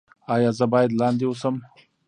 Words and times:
ایا 0.33 0.51
زه 0.57 0.65
باید 0.73 0.91
لاندې 0.99 1.25
اوسم؟ 1.27 1.55